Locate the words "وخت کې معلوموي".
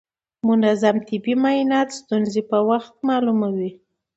2.69-3.71